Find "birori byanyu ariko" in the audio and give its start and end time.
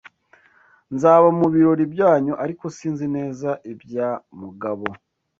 1.53-2.65